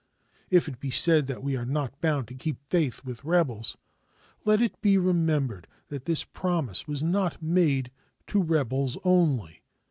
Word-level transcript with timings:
If 0.49 0.67
it 0.67 0.79
be 0.79 0.89
said 0.89 1.27
that 1.27 1.43
we 1.43 1.55
are 1.55 1.63
not 1.63 2.01
bound 2.01 2.27
to 2.29 2.33
keep 2.33 2.57
faith 2.71 3.05
with 3.05 3.23
rebels, 3.23 3.77
let 4.45 4.59
it 4.59 4.81
be 4.81 4.97
remembered 4.97 5.67
that 5.89 6.05
this 6.05 6.23
promise 6.23 6.87
was 6.87 7.03
not 7.03 7.39
made 7.43 7.91
to 8.25 8.41
rebels 8.41 8.97
only. 9.03 9.61